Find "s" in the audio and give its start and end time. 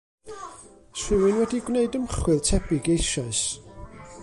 0.95-1.03